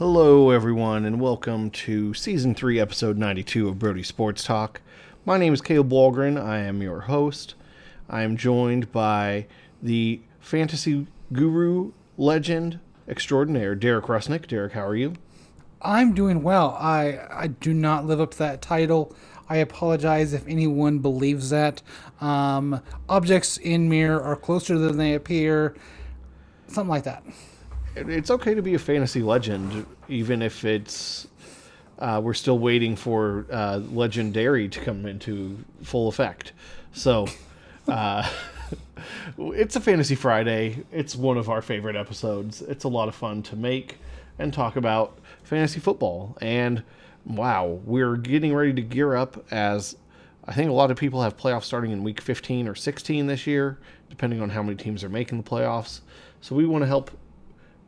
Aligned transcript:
Hello, 0.00 0.48
everyone, 0.48 1.04
and 1.04 1.20
welcome 1.20 1.68
to 1.72 2.14
Season 2.14 2.54
3, 2.54 2.80
Episode 2.80 3.18
92 3.18 3.68
of 3.68 3.78
Brody 3.78 4.02
Sports 4.02 4.42
Talk. 4.42 4.80
My 5.26 5.36
name 5.36 5.52
is 5.52 5.60
Caleb 5.60 5.90
Walgren. 5.90 6.42
I 6.42 6.60
am 6.60 6.80
your 6.80 7.00
host. 7.00 7.54
I 8.08 8.22
am 8.22 8.38
joined 8.38 8.90
by 8.92 9.46
the 9.82 10.22
fantasy 10.38 11.06
guru, 11.34 11.92
legend 12.16 12.80
extraordinaire, 13.06 13.74
Derek 13.74 14.06
Rusnick. 14.06 14.46
Derek, 14.46 14.72
how 14.72 14.86
are 14.86 14.96
you? 14.96 15.12
I'm 15.82 16.14
doing 16.14 16.42
well. 16.42 16.78
I, 16.80 17.18
I 17.30 17.48
do 17.48 17.74
not 17.74 18.06
live 18.06 18.22
up 18.22 18.30
to 18.30 18.38
that 18.38 18.62
title. 18.62 19.14
I 19.50 19.58
apologize 19.58 20.32
if 20.32 20.48
anyone 20.48 21.00
believes 21.00 21.50
that. 21.50 21.82
Um, 22.22 22.80
objects 23.06 23.58
in 23.58 23.90
mirror 23.90 24.22
are 24.22 24.34
closer 24.34 24.78
than 24.78 24.96
they 24.96 25.12
appear. 25.12 25.76
Something 26.68 26.88
like 26.88 27.04
that. 27.04 27.22
It's 27.96 28.30
okay 28.30 28.54
to 28.54 28.62
be 28.62 28.74
a 28.74 28.78
fantasy 28.78 29.22
legend, 29.22 29.84
even 30.08 30.42
if 30.42 30.64
it's 30.64 31.26
uh, 31.98 32.20
we're 32.22 32.34
still 32.34 32.58
waiting 32.58 32.96
for 32.96 33.46
uh, 33.50 33.78
legendary 33.90 34.68
to 34.68 34.80
come 34.80 35.06
into 35.06 35.58
full 35.82 36.08
effect. 36.08 36.52
So, 36.92 37.26
uh, 37.88 38.28
it's 39.38 39.76
a 39.76 39.80
fantasy 39.80 40.14
Friday. 40.14 40.84
It's 40.92 41.16
one 41.16 41.36
of 41.36 41.50
our 41.50 41.60
favorite 41.60 41.96
episodes. 41.96 42.62
It's 42.62 42.84
a 42.84 42.88
lot 42.88 43.08
of 43.08 43.14
fun 43.14 43.42
to 43.44 43.56
make 43.56 43.98
and 44.38 44.54
talk 44.54 44.76
about 44.76 45.18
fantasy 45.42 45.80
football. 45.80 46.38
And 46.40 46.84
wow, 47.26 47.80
we're 47.84 48.16
getting 48.16 48.54
ready 48.54 48.72
to 48.72 48.82
gear 48.82 49.14
up 49.14 49.44
as 49.50 49.96
I 50.46 50.54
think 50.54 50.70
a 50.70 50.74
lot 50.74 50.90
of 50.90 50.96
people 50.96 51.22
have 51.22 51.36
playoffs 51.36 51.64
starting 51.64 51.90
in 51.90 52.02
week 52.02 52.20
15 52.20 52.66
or 52.66 52.74
16 52.74 53.26
this 53.26 53.46
year, 53.46 53.78
depending 54.08 54.40
on 54.40 54.50
how 54.50 54.62
many 54.62 54.76
teams 54.76 55.04
are 55.04 55.08
making 55.08 55.42
the 55.42 55.48
playoffs. 55.48 56.00
So 56.40 56.54
we 56.54 56.64
want 56.64 56.82
to 56.82 56.88
help 56.88 57.10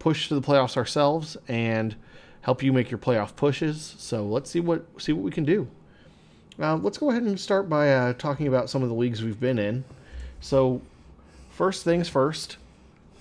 push 0.02 0.26
to 0.26 0.34
the 0.34 0.42
playoffs 0.42 0.76
ourselves 0.76 1.36
and 1.46 1.94
help 2.40 2.60
you 2.60 2.72
make 2.72 2.90
your 2.90 2.98
playoff 2.98 3.36
pushes. 3.36 3.94
So 3.98 4.26
let's 4.26 4.50
see 4.50 4.58
what 4.58 4.84
see 5.00 5.12
what 5.12 5.22
we 5.22 5.30
can 5.30 5.44
do. 5.44 5.68
Uh, 6.58 6.76
let's 6.76 6.98
go 6.98 7.10
ahead 7.10 7.22
and 7.22 7.38
start 7.38 7.68
by 7.68 7.92
uh, 7.94 8.12
talking 8.14 8.48
about 8.48 8.68
some 8.68 8.82
of 8.82 8.88
the 8.88 8.96
leagues 8.96 9.22
we've 9.22 9.38
been 9.38 9.60
in. 9.60 9.84
So 10.40 10.82
first 11.50 11.84
things 11.84 12.08
first, 12.08 12.56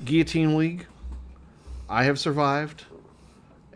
Guillotine 0.04 0.58
League. 0.58 0.88
I 1.88 2.06
have 2.06 2.18
survived 2.18 2.86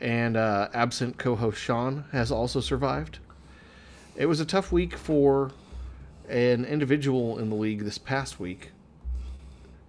and 0.01 0.35
uh, 0.35 0.69
absent 0.73 1.19
co 1.19 1.35
host 1.35 1.59
Sean 1.59 2.05
has 2.11 2.31
also 2.31 2.59
survived. 2.59 3.19
It 4.15 4.25
was 4.25 4.39
a 4.39 4.45
tough 4.45 4.71
week 4.71 4.97
for 4.97 5.51
an 6.27 6.65
individual 6.65 7.37
in 7.37 7.51
the 7.51 7.55
league 7.55 7.83
this 7.83 7.99
past 7.99 8.39
week 8.39 8.71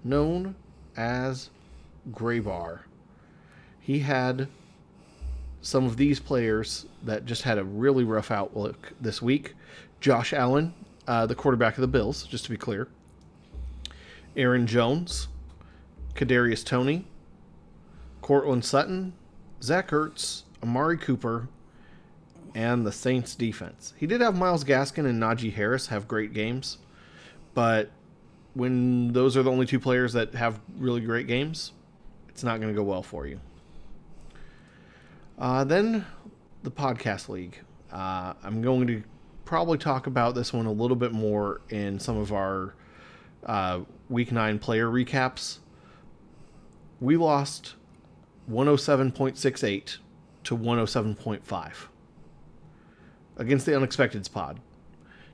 known 0.05 0.55
as 0.99 1.49
Graybar. 2.11 2.81
He 3.87 4.01
had 4.01 4.49
some 5.63 5.85
of 5.85 5.97
these 5.97 6.19
players 6.19 6.87
that 7.05 7.25
just 7.25 7.43
had 7.43 7.57
a 7.57 7.63
really 7.63 8.03
rough 8.03 8.33
outlook 8.33 8.93
this 9.01 9.23
week. 9.23 9.55
Josh 10.01 10.33
Allen, 10.33 10.75
uh, 11.07 11.27
the 11.27 11.37
quarterback 11.37 11.77
of 11.77 11.83
the 11.83 11.87
Bills, 11.87 12.25
just 12.25 12.43
to 12.47 12.51
be 12.51 12.57
clear. 12.57 12.89
Aaron 14.37 14.67
Jones, 14.67 15.29
Kadarius 16.17 16.65
Toney, 16.65 17.07
Courtland 18.23 18.65
Sutton, 18.65 19.13
Zach 19.63 19.91
Ertz, 19.93 20.43
Amari 20.65 20.99
Cooper, 20.99 21.49
and 22.57 22.85
the 22.85 22.91
Saints 22.91 23.37
defense. 23.37 23.95
He 23.97 24.09
did 24.09 24.21
have 24.21 24.37
Myles 24.37 24.65
Gaskin 24.65 25.07
and 25.07 25.23
Najee 25.23 25.53
Harris 25.53 25.87
have 25.87 26.09
great 26.09 26.33
games, 26.33 26.79
but 27.55 27.93
when 28.55 29.13
those 29.13 29.37
are 29.37 29.45
the 29.45 29.53
only 29.53 29.65
two 29.65 29.79
players 29.79 30.13
that 30.15 30.35
have 30.35 30.59
really 30.77 31.03
great 31.03 31.29
games, 31.29 31.71
it's 32.29 32.43
not 32.43 32.61
going 32.61 32.75
to 32.75 32.77
go 32.77 32.83
well 32.83 33.05
for 33.05 33.29
you. 33.29 33.39
Uh, 35.39 35.65
then 35.65 36.07
the 36.63 36.71
podcast 36.71 37.29
league. 37.29 37.59
Uh, 37.93 38.35
I'm 38.43 38.63
going 38.63 38.87
to 38.87 39.03
probably 39.45 39.79
talk 39.79 40.07
about 40.07 40.35
this 40.35 40.53
one 40.53 40.67
a 40.67 40.73
little 40.73 40.97
bit 40.97 41.13
more 41.13 41.61
in 41.69 41.99
some 41.99 42.17
of 42.17 42.33
our 42.33 42.75
uh, 43.45 43.81
week 44.09 44.33
nine 44.33 44.59
player 44.59 44.87
recaps. 44.87 45.59
We 47.01 47.17
lost 47.17 47.75
107.68 48.51 49.99
to 50.45 50.57
107.5 50.57 51.73
against 53.37 53.67
the 53.67 53.77
Unexpected 53.77 54.29
Pod. 54.33 54.61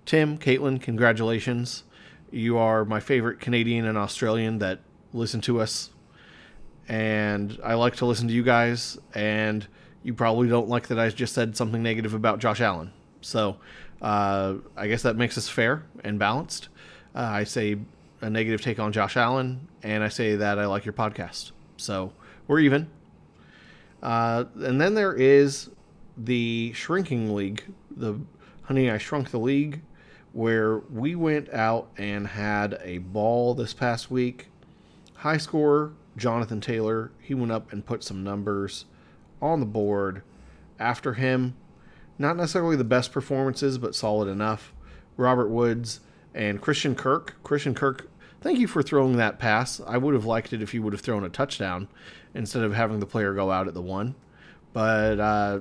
Tim, 0.04 0.36
Caitlin, 0.36 0.82
congratulations. 0.82 1.84
You 2.30 2.58
are 2.58 2.84
my 2.84 2.98
favorite 2.98 3.38
Canadian 3.38 3.86
and 3.86 3.96
Australian 3.96 4.58
that 4.58 4.80
listen 5.12 5.41
to 5.42 5.60
us. 5.60 5.91
And 6.88 7.60
I 7.62 7.74
like 7.74 7.96
to 7.96 8.06
listen 8.06 8.26
to 8.26 8.34
you 8.34 8.42
guys. 8.42 8.98
And 9.14 9.68
you 10.02 10.14
probably 10.14 10.48
don't 10.48 10.68
like 10.68 10.88
that 10.88 10.98
I 10.98 11.08
just 11.10 11.34
said 11.34 11.56
something 11.56 11.82
negative 11.82 12.14
about 12.14 12.38
Josh 12.38 12.60
Allen. 12.60 12.92
So 13.20 13.56
uh, 14.00 14.54
I 14.76 14.88
guess 14.88 15.02
that 15.02 15.16
makes 15.16 15.38
us 15.38 15.48
fair 15.48 15.84
and 16.02 16.18
balanced. 16.18 16.68
Uh, 17.14 17.20
I 17.20 17.44
say 17.44 17.78
a 18.20 18.30
negative 18.30 18.60
take 18.60 18.78
on 18.78 18.92
Josh 18.92 19.16
Allen, 19.16 19.68
and 19.82 20.02
I 20.02 20.08
say 20.08 20.36
that 20.36 20.58
I 20.58 20.66
like 20.66 20.84
your 20.84 20.92
podcast. 20.92 21.52
So 21.76 22.12
we're 22.46 22.60
even. 22.60 22.88
Uh, 24.02 24.44
and 24.56 24.80
then 24.80 24.94
there 24.94 25.14
is 25.14 25.70
the 26.16 26.72
Shrinking 26.74 27.34
League, 27.34 27.64
the 27.96 28.18
Honey 28.62 28.91
I 28.91 28.98
Shrunk 28.98 29.30
the 29.30 29.38
League, 29.38 29.82
where 30.32 30.78
we 30.78 31.14
went 31.14 31.52
out 31.52 31.91
and 31.96 32.26
had 32.26 32.80
a 32.82 32.98
ball 32.98 33.54
this 33.54 33.72
past 33.72 34.10
week. 34.10 34.48
High 35.14 35.36
scorer, 35.36 35.92
Jonathan 36.16 36.60
Taylor, 36.60 37.12
he 37.20 37.34
went 37.34 37.52
up 37.52 37.72
and 37.72 37.84
put 37.84 38.02
some 38.02 38.24
numbers 38.24 38.86
on 39.42 39.60
the 39.60 39.66
board. 39.66 40.22
After 40.78 41.14
him, 41.14 41.54
not 42.19 42.36
necessarily 42.36 42.76
the 42.76 42.84
best 42.84 43.12
performances, 43.12 43.76
but 43.76 43.94
solid 43.94 44.28
enough. 44.28 44.72
Robert 45.16 45.48
Woods 45.48 46.00
and 46.34 46.60
Christian 46.60 46.94
Kirk. 46.94 47.34
Christian 47.42 47.75
Kirk, 47.75 48.08
thank 48.41 48.58
you 48.58 48.66
for 48.66 48.82
throwing 48.82 49.16
that 49.16 49.38
pass. 49.38 49.80
I 49.86 49.98
would 49.98 50.14
have 50.14 50.25
liked 50.25 50.53
it 50.53 50.62
if 50.62 50.72
you 50.72 50.82
would 50.82 50.92
have 50.92 51.03
thrown 51.03 51.25
a 51.25 51.28
touchdown 51.28 51.88
instead 52.34 52.62
of 52.62 52.72
having 52.75 53.00
the 53.00 53.06
player 53.06 53.34
go 53.34 53.50
out 53.50 53.69
at 53.69 53.75
the 53.75 53.82
one. 53.82 54.14
But, 54.72 55.20
uh, 55.20 55.60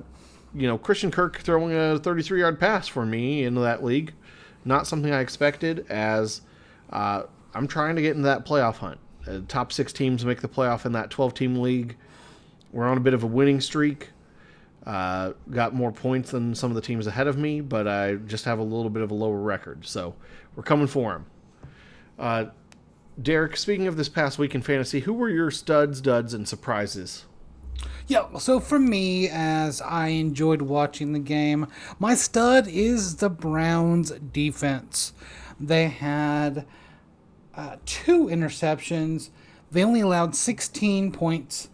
you 0.54 0.66
know, 0.66 0.78
Christian 0.78 1.10
Kirk 1.10 1.40
throwing 1.40 1.74
a 1.74 1.98
33 1.98 2.40
yard 2.40 2.60
pass 2.60 2.88
for 2.88 3.04
me 3.04 3.44
into 3.44 3.60
that 3.60 3.84
league, 3.84 4.14
not 4.64 4.86
something 4.86 5.12
I 5.12 5.20
expected 5.20 5.86
as 5.90 6.40
uh, 6.90 7.24
I'm 7.54 7.66
trying 7.66 7.96
to 7.96 8.02
get 8.02 8.12
into 8.12 8.26
that 8.28 8.46
playoff 8.46 8.76
hunt. 8.76 8.98
Uh, 9.26 9.40
top 9.48 9.72
six 9.72 9.92
teams 9.92 10.24
make 10.24 10.40
the 10.40 10.48
playoff 10.48 10.86
in 10.86 10.92
that 10.92 11.10
12 11.10 11.34
team 11.34 11.56
league. 11.56 11.96
We're 12.72 12.88
on 12.88 12.96
a 12.96 13.00
bit 13.00 13.14
of 13.14 13.22
a 13.22 13.26
winning 13.26 13.60
streak. 13.60 14.10
Uh, 14.84 15.32
got 15.50 15.74
more 15.74 15.92
points 15.92 16.32
than 16.32 16.54
some 16.54 16.70
of 16.70 16.74
the 16.74 16.80
teams 16.80 17.06
ahead 17.06 17.28
of 17.28 17.38
me, 17.38 17.60
but 17.60 17.86
I 17.86 18.14
just 18.14 18.44
have 18.46 18.58
a 18.58 18.64
little 18.64 18.90
bit 18.90 19.02
of 19.02 19.10
a 19.10 19.14
lower 19.14 19.38
record. 19.38 19.86
So 19.86 20.16
we're 20.56 20.64
coming 20.64 20.88
for 20.88 21.12
him. 21.12 21.26
Uh, 22.18 22.46
Derek, 23.20 23.56
speaking 23.56 23.86
of 23.86 23.96
this 23.96 24.08
past 24.08 24.38
week 24.38 24.54
in 24.54 24.62
fantasy, 24.62 25.00
who 25.00 25.12
were 25.12 25.28
your 25.28 25.50
studs, 25.50 26.00
duds, 26.00 26.34
and 26.34 26.48
surprises? 26.48 27.26
Yeah, 28.06 28.38
so 28.38 28.58
for 28.58 28.78
me, 28.78 29.28
as 29.28 29.80
I 29.80 30.08
enjoyed 30.08 30.62
watching 30.62 31.12
the 31.12 31.18
game, 31.18 31.66
my 31.98 32.14
stud 32.14 32.66
is 32.66 33.16
the 33.16 33.30
Browns 33.30 34.10
defense. 34.10 35.12
They 35.60 35.88
had 35.88 36.66
uh, 37.54 37.76
two 37.84 38.26
interceptions, 38.26 39.30
they 39.70 39.84
only 39.84 40.00
allowed 40.00 40.34
16 40.34 41.12
points, 41.12 41.68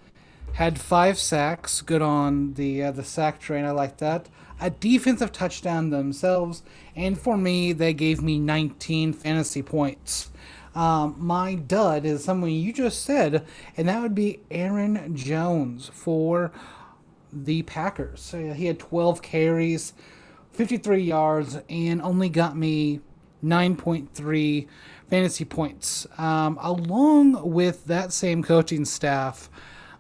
had 0.59 0.77
five 0.77 1.17
sacks, 1.17 1.83
good 1.83 2.03
on 2.03 2.55
the, 2.55 2.83
uh, 2.83 2.91
the 2.91 3.05
sack 3.05 3.39
train, 3.39 3.65
I 3.65 3.71
like 3.71 3.99
that. 3.99 4.29
A 4.61 4.71
defensive 4.71 5.31
touchdown 5.31 5.91
themselves, 5.91 6.65
and 6.97 7.17
for 7.17 7.37
me, 7.37 7.73
they 7.73 7.95
gave 7.95 8.21
me 8.21 8.41
19 8.41 9.13
fantasy 9.13 9.63
points. 9.63 10.33
Um, 10.75 11.15
my 11.17 11.55
dud 11.55 12.05
is 12.05 12.25
someone 12.25 12.51
you 12.51 12.73
just 12.73 13.05
said, 13.05 13.47
and 13.77 13.89
that 13.89 14.03
would 14.03 14.17
be 14.17 14.41
Aaron 14.51 15.15
Jones 15.15 15.93
for 15.95 16.51
the 17.33 17.63
Packers. 17.63 18.21
So 18.21 18.53
he 18.53 18.67
had 18.67 18.81
12 18.81 19.23
carries, 19.23 19.93
53 20.55 21.01
yards, 21.01 21.57
and 21.69 22.03
only 22.03 22.29
got 22.29 22.57
me 22.57 22.99
9.3 23.45 24.67
fantasy 25.09 25.45
points. 25.45 26.09
Um, 26.19 26.59
along 26.61 27.49
with 27.49 27.85
that 27.85 28.13
same 28.13 28.43
coaching 28.43 28.85
staff, 28.85 29.49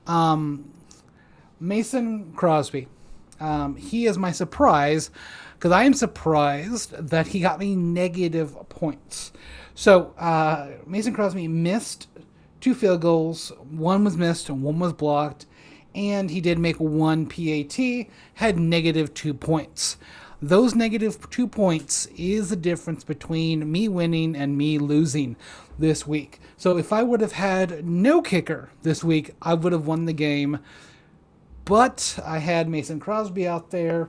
um, 0.08 0.70
Mason 1.60 2.32
Crosby. 2.34 2.88
Um, 3.40 3.76
he 3.76 4.06
is 4.06 4.18
my 4.18 4.32
surprise 4.32 5.10
because 5.54 5.70
I 5.70 5.84
am 5.84 5.94
surprised 5.94 6.92
that 6.92 7.28
he 7.28 7.40
got 7.40 7.60
me 7.60 7.76
negative 7.76 8.56
points. 8.68 9.32
So 9.74 10.12
uh, 10.18 10.70
Mason 10.86 11.14
Crosby 11.14 11.46
missed 11.46 12.08
two 12.60 12.74
field 12.74 13.00
goals. 13.00 13.52
One 13.70 14.02
was 14.02 14.16
missed 14.16 14.48
and 14.48 14.62
one 14.62 14.78
was 14.78 14.92
blocked. 14.92 15.46
And 15.94 16.30
he 16.30 16.40
did 16.40 16.58
make 16.58 16.78
one 16.78 17.26
PAT, 17.26 18.06
had 18.34 18.58
negative 18.58 19.14
two 19.14 19.34
points. 19.34 19.96
Those 20.40 20.74
negative 20.74 21.30
two 21.30 21.48
points 21.48 22.06
is 22.16 22.50
the 22.50 22.56
difference 22.56 23.02
between 23.02 23.70
me 23.70 23.88
winning 23.88 24.36
and 24.36 24.56
me 24.56 24.78
losing 24.78 25.36
this 25.78 26.06
week. 26.06 26.40
So 26.56 26.76
if 26.76 26.92
I 26.92 27.02
would 27.02 27.20
have 27.20 27.32
had 27.32 27.84
no 27.84 28.22
kicker 28.22 28.70
this 28.82 29.02
week, 29.02 29.32
I 29.42 29.54
would 29.54 29.72
have 29.72 29.86
won 29.86 30.04
the 30.04 30.12
game 30.12 30.60
but 31.68 32.18
I 32.24 32.38
had 32.38 32.66
Mason 32.66 32.98
Crosby 32.98 33.46
out 33.46 33.72
there 33.72 34.08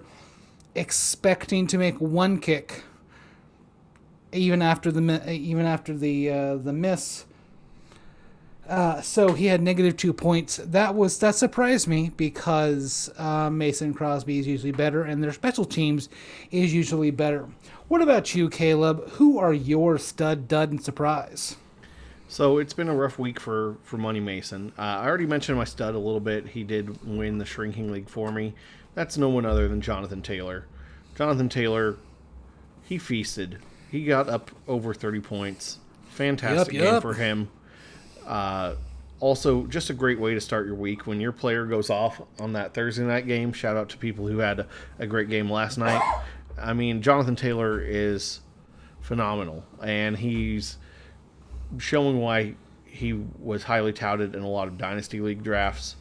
expecting 0.75 1.67
to 1.67 1.77
make 1.77 1.99
one 1.99 2.39
kick 2.39 2.83
even 4.31 4.61
after 4.61 4.93
the 4.93 5.29
even 5.29 5.65
after 5.65 5.93
the 5.93 6.29
uh, 6.29 6.55
the 6.55 6.71
miss. 6.71 7.25
Uh, 8.69 9.01
so 9.01 9.33
he 9.33 9.47
had 9.47 9.61
negative 9.61 9.97
two 9.97 10.13
points. 10.13 10.57
That 10.57 10.93
was 10.93 11.17
that 11.19 11.33
surprised 11.33 11.87
me 11.87 12.11
because 12.15 13.09
uh, 13.17 13.49
Mason 13.49 13.95
Crosby 13.95 14.37
is 14.37 14.45
usually 14.45 14.71
better, 14.71 15.01
and 15.03 15.23
their 15.23 15.33
special 15.33 15.65
teams 15.65 16.07
is 16.51 16.71
usually 16.71 17.09
better. 17.09 17.47
What 17.87 18.03
about 18.03 18.35
you, 18.35 18.47
Caleb? 18.47 19.09
Who 19.13 19.39
are 19.39 19.53
your 19.53 19.97
stud, 19.97 20.47
dud, 20.47 20.69
and 20.69 20.83
surprise? 20.83 21.57
So 22.27 22.59
it's 22.59 22.73
been 22.73 22.89
a 22.89 22.95
rough 22.95 23.17
week 23.17 23.39
for 23.39 23.77
for 23.83 23.97
Money 23.97 24.19
Mason. 24.19 24.71
Uh, 24.77 24.81
I 24.81 25.07
already 25.07 25.25
mentioned 25.25 25.57
my 25.57 25.63
stud 25.63 25.95
a 25.95 25.99
little 25.99 26.19
bit. 26.19 26.49
He 26.49 26.63
did 26.63 27.03
win 27.03 27.39
the 27.39 27.45
shrinking 27.45 27.91
league 27.91 28.07
for 28.07 28.31
me. 28.31 28.53
That's 28.93 29.17
no 29.17 29.29
one 29.29 29.47
other 29.47 29.67
than 29.67 29.81
Jonathan 29.81 30.21
Taylor. 30.21 30.65
Jonathan 31.15 31.49
Taylor, 31.49 31.97
he 32.83 32.99
feasted. 32.99 33.57
He 33.89 34.05
got 34.05 34.29
up 34.29 34.51
over 34.67 34.93
30 34.93 35.21
points. 35.21 35.79
Fantastic 36.09 36.75
Yep, 36.75 36.83
game 36.83 37.01
for 37.01 37.15
him. 37.15 37.49
Uh, 38.29 38.75
also, 39.19 39.65
just 39.65 39.89
a 39.89 39.93
great 39.93 40.19
way 40.19 40.33
to 40.33 40.39
start 40.39 40.65
your 40.65 40.75
week 40.75 41.05
when 41.05 41.19
your 41.19 41.33
player 41.33 41.65
goes 41.65 41.89
off 41.89 42.21
on 42.39 42.53
that 42.53 42.73
Thursday 42.73 43.03
night 43.03 43.27
game. 43.27 43.51
Shout 43.51 43.75
out 43.75 43.89
to 43.89 43.97
people 43.97 44.27
who 44.27 44.37
had 44.37 44.61
a, 44.61 44.67
a 44.97 45.07
great 45.07 45.29
game 45.29 45.51
last 45.51 45.77
night. 45.77 46.01
I 46.57 46.73
mean, 46.73 47.01
Jonathan 47.01 47.35
Taylor 47.35 47.81
is 47.81 48.39
phenomenal, 49.01 49.65
and 49.83 50.17
he's 50.17 50.77
showing 51.79 52.19
why 52.19 52.55
he 52.85 53.13
was 53.13 53.63
highly 53.63 53.93
touted 53.93 54.35
in 54.35 54.43
a 54.43 54.49
lot 54.49 54.67
of 54.67 54.77
dynasty 54.77 55.19
league 55.19 55.43
drafts. 55.43 55.95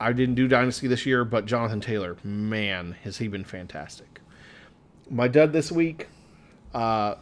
I 0.00 0.12
didn't 0.12 0.34
do 0.34 0.48
dynasty 0.48 0.88
this 0.88 1.06
year, 1.06 1.24
but 1.24 1.46
Jonathan 1.46 1.80
Taylor, 1.80 2.16
man, 2.24 2.96
has 3.04 3.18
he 3.18 3.28
been 3.28 3.44
fantastic. 3.44 4.20
My 5.08 5.28
dud 5.28 5.52
this 5.52 5.70
week, 5.70 6.08
uh, 6.74 7.14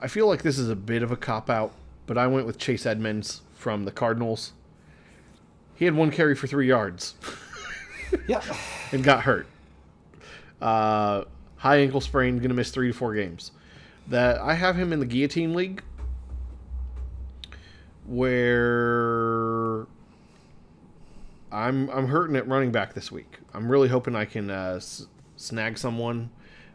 I 0.00 0.06
feel 0.06 0.28
like 0.28 0.42
this 0.42 0.58
is 0.58 0.68
a 0.70 0.76
bit 0.76 1.02
of 1.02 1.10
a 1.10 1.16
cop 1.16 1.50
out, 1.50 1.74
but 2.06 2.18
I 2.18 2.26
went 2.26 2.46
with 2.46 2.58
Chase 2.58 2.86
Edmonds 2.86 3.42
from 3.54 3.84
the 3.84 3.90
Cardinals. 3.92 4.52
He 5.74 5.84
had 5.84 5.94
one 5.94 6.10
carry 6.10 6.34
for 6.34 6.46
three 6.46 6.66
yards 6.68 7.14
Yeah, 8.26 8.42
and 8.92 9.02
got 9.04 9.22
hurt. 9.22 9.46
Uh, 10.60 11.24
high 11.56 11.76
ankle 11.78 12.00
sprain, 12.00 12.36
going 12.38 12.48
to 12.50 12.54
miss 12.54 12.70
three 12.70 12.88
to 12.88 12.92
four 12.92 13.14
games. 13.14 13.52
That 14.08 14.40
I 14.40 14.54
have 14.54 14.76
him 14.76 14.92
in 14.92 14.98
the 15.00 15.06
guillotine 15.06 15.54
league, 15.54 15.82
where 18.50 19.86
I'm 21.52 21.88
I'm 21.90 22.08
hurting 22.08 22.36
at 22.36 22.46
running 22.48 22.72
back 22.72 22.94
this 22.94 23.10
week. 23.12 23.38
I'm 23.54 23.70
really 23.70 23.88
hoping 23.88 24.14
I 24.16 24.24
can 24.24 24.50
uh, 24.50 24.74
s- 24.76 25.06
snag 25.36 25.78
someone. 25.78 26.30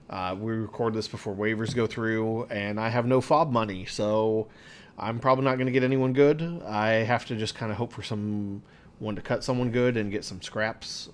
Uh, 0.09 0.35
we 0.39 0.53
record 0.53 0.93
this 0.93 1.07
before 1.07 1.35
waivers 1.35 1.75
go 1.75 1.87
through, 1.87 2.43
and 2.45 2.79
I 2.79 2.89
have 2.89 3.05
no 3.05 3.21
FAAB 3.21 3.51
money, 3.51 3.85
so 3.85 4.47
I'm 4.97 5.19
probably 5.19 5.45
not 5.45 5.55
going 5.55 5.65
to 5.65 5.71
get 5.71 5.83
anyone 5.83 6.13
good. 6.13 6.61
I 6.65 6.89
have 6.89 7.25
to 7.25 7.35
just 7.35 7.55
kind 7.55 7.71
of 7.71 7.77
hope 7.77 7.91
for 7.91 8.03
someone 8.03 8.61
to 9.15 9.21
cut 9.21 9.43
someone 9.43 9.71
good 9.71 9.97
and 9.97 10.11
get 10.11 10.23
some 10.23 10.41
scraps 10.41 11.09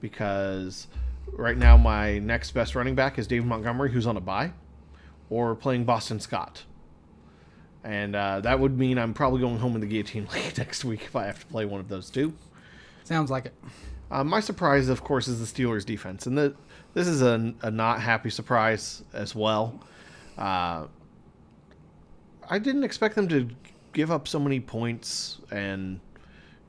because 0.00 0.88
right 1.32 1.56
now 1.56 1.76
my 1.76 2.18
next 2.18 2.50
best 2.50 2.74
running 2.74 2.94
back 2.94 3.18
is 3.18 3.26
David 3.26 3.46
Montgomery, 3.46 3.92
who's 3.92 4.06
on 4.06 4.16
a 4.16 4.20
bye, 4.20 4.52
or 5.30 5.54
playing 5.54 5.84
Boston 5.84 6.20
Scott. 6.20 6.64
And 7.84 8.16
uh, 8.16 8.40
that 8.40 8.58
would 8.58 8.76
mean 8.76 8.98
I'm 8.98 9.14
probably 9.14 9.40
going 9.40 9.58
home 9.58 9.76
in 9.76 9.80
the 9.80 9.86
guillotine 9.86 10.26
league 10.34 10.58
next 10.58 10.84
week 10.84 11.04
if 11.04 11.14
I 11.14 11.26
have 11.26 11.38
to 11.40 11.46
play 11.46 11.64
one 11.64 11.80
of 11.80 11.88
those 11.88 12.10
two. 12.10 12.34
sounds 13.04 13.30
like 13.30 13.46
it. 13.46 13.54
Uh, 14.10 14.24
my 14.24 14.40
surprise, 14.40 14.88
of 14.88 15.02
course, 15.02 15.26
is 15.26 15.40
the 15.40 15.62
Steelers' 15.62 15.84
defense, 15.84 16.26
and 16.26 16.38
the, 16.38 16.54
this 16.96 17.08
is 17.08 17.20
a, 17.20 17.52
a 17.60 17.70
not 17.70 18.00
happy 18.00 18.30
surprise 18.30 19.02
as 19.12 19.34
well. 19.34 19.78
Uh, 20.38 20.86
I 22.48 22.58
didn't 22.58 22.84
expect 22.84 23.16
them 23.16 23.28
to 23.28 23.50
give 23.92 24.10
up 24.10 24.26
so 24.26 24.38
many 24.38 24.60
points 24.60 25.38
and 25.50 26.00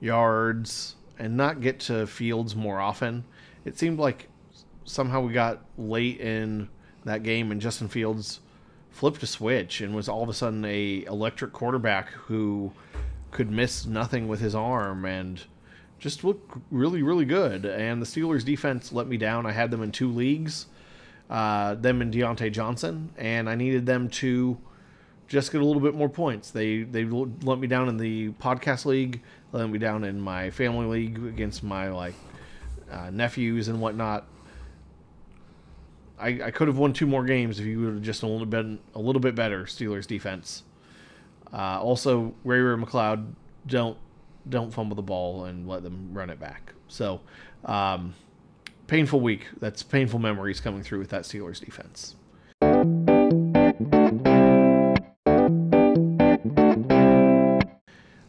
yards 0.02 0.96
and 1.18 1.38
not 1.38 1.62
get 1.62 1.80
to 1.80 2.06
Fields 2.06 2.58
more 2.58 2.78
often. 2.78 3.24
It 3.64 3.80
seemed 3.80 4.00
like 4.00 4.28
somehow 4.84 5.22
we 5.22 5.32
got 5.32 5.62
late 5.78 6.20
in 6.20 6.68
that 7.06 7.24
game 7.24 7.50
and 7.54 7.62
Justin 7.62 7.88
Fields 7.88 8.42
flipped 8.92 9.24
a 9.24 9.28
switch 9.28 9.80
and 9.80 9.96
was 9.96 10.10
all 10.10 10.24
of 10.24 10.28
a 10.28 10.34
sudden 10.34 10.66
a 10.66 11.06
electric 11.06 11.54
quarterback 11.54 12.10
who 12.10 12.74
could 13.32 13.50
miss 13.50 13.86
nothing 13.86 14.28
with 14.28 14.42
his 14.42 14.54
arm 14.54 15.06
and 15.06 15.46
just 16.00 16.24
look 16.24 16.60
really 16.72 17.04
really 17.04 17.26
good. 17.26 17.66
And 17.66 18.02
the 18.02 18.06
Steelers 18.06 18.44
defense 18.44 18.92
let 18.92 19.08
me 19.08 19.18
down. 19.18 19.46
I 19.46 19.52
had 19.52 19.72
them 19.72 19.82
in 19.84 19.92
two 19.92 20.12
leagues, 20.12 20.68
uh, 21.30 21.76
them 21.76 22.02
and 22.02 22.14
Diontae 22.14 22.52
Johnson, 22.52 23.12
and 23.18 23.50
I 23.50 23.56
needed 23.56 23.86
them 23.86 24.10
to 24.10 24.58
just 25.28 25.52
get 25.52 25.62
a 25.62 25.66
little 25.66 25.82
bit 25.82 25.94
more 25.94 26.10
points. 26.10 26.52
They 26.52 26.84
they 26.84 27.06
let 27.06 27.60
me 27.60 27.68
down 27.68 27.90
in 27.90 27.98
the 27.98 28.30
podcast 28.34 28.86
league, 28.86 29.22
let 29.52 29.70
me 29.70 29.78
down 29.78 30.04
in 30.04 30.20
my 30.20 30.50
family 30.50 30.86
league 30.86 31.26
against 31.26 31.64
my 31.64 31.90
like 31.90 32.16
uh, 32.92 33.10
nephews 33.10 33.68
and 33.68 33.82
whatnot. 33.82 34.28
I, 36.20 36.30
I 36.46 36.52
could 36.52 36.68
have 36.68 36.78
won 36.78 36.94
two 36.94 37.06
more 37.06 37.24
games 37.24 37.60
if 37.60 37.66
you 37.66 37.80
would 37.82 37.94
have 37.94 38.02
just 38.02 38.24
a 38.24 38.28
little 38.28 38.48
bit 38.48 38.66
a 38.96 39.00
little 39.00 39.20
bit 39.20 39.36
better 39.36 39.64
Steelers 39.64 40.08
defense. 40.08 40.64
Uh, 41.54 41.80
also, 41.80 42.34
Ray 42.44 42.60
Ray 42.60 42.82
McCloud 42.82 43.34
don't 43.66 43.98
don't 44.50 44.72
fumble 44.72 44.96
the 44.96 45.02
ball 45.02 45.46
and 45.46 45.68
let 45.68 45.84
them 45.84 46.10
run 46.14 46.30
it 46.30 46.40
back. 46.40 46.74
So, 46.88 47.22
um, 47.66 48.14
painful 48.88 49.20
week. 49.20 49.48
That's 49.60 49.84
painful 49.84 50.20
memories 50.20 50.60
coming 50.60 50.84
through 50.84 51.00
with 51.00 51.10
that 51.10 51.24
Steelers 51.24 51.64
defense. 51.64 52.16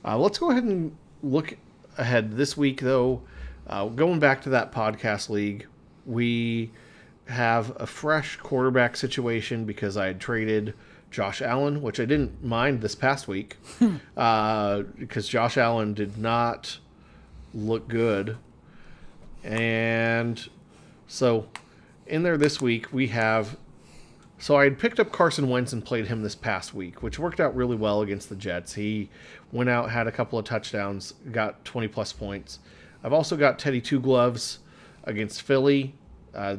Uh, 0.05 0.17
let's 0.17 0.39
go 0.39 0.51
ahead 0.51 0.65
and 0.65 0.97
look 1.23 1.57
ahead 1.99 2.33
this 2.33 2.57
week, 2.57 2.81
though. 2.81 3.23
Uh, 3.67 3.87
going 3.87 4.19
back 4.19 4.41
to 4.43 4.49
that 4.51 4.73
podcast 4.73 5.29
league, 5.29 5.67
we 6.07 6.71
have 7.29 7.73
a 7.81 7.87
fresh 7.87 8.37
quarterback 8.37 8.97
situation 8.97 9.65
because 9.65 9.97
I 9.97 10.07
had 10.07 10.21
traded 10.21 10.75
Josh 11.11 11.41
Allen, 11.43 11.83
which 11.83 12.01
I 12.01 12.05
didn't 12.05 12.43
mind 12.43 12.81
this 12.81 12.95
past 12.95 13.29
week 13.29 13.57
uh, 14.17 14.83
because 14.99 15.29
Josh 15.29 15.57
Allen 15.57 15.95
did 15.95 16.19
not 16.19 16.79
look 17.55 17.89
good. 17.89 18.37
And 19.45 20.49
so 21.07 21.49
in 22.07 22.23
there 22.23 22.37
this 22.37 22.61
week, 22.61 22.93
we 22.93 23.09
have 23.09 23.57
so 24.41 24.55
I 24.55 24.65
had 24.65 24.79
picked 24.79 25.01
up 25.01 25.11
Carson 25.11 25.49
Wentz 25.49 25.73
and 25.73 25.85
played 25.85 26.07
him 26.07 26.23
this 26.23 26.37
past 26.37 26.73
week, 26.73 27.03
which 27.03 27.19
worked 27.19 27.41
out 27.41 27.57
really 27.57 27.75
well 27.75 28.03
against 28.03 28.29
the 28.29 28.37
Jets. 28.37 28.75
He 28.75 29.11
went 29.51 29.69
out, 29.69 29.91
had 29.91 30.07
a 30.07 30.13
couple 30.13 30.39
of 30.39 30.45
touchdowns, 30.45 31.15
got 31.33 31.65
20 31.65 31.89
plus 31.89 32.13
points. 32.13 32.61
I've 33.03 33.13
also 33.13 33.37
got 33.37 33.59
Teddy 33.59 33.81
Two 33.81 33.99
Gloves 33.99 34.61
against 35.03 35.43
Philly. 35.43 35.95
Uh, 36.33 36.59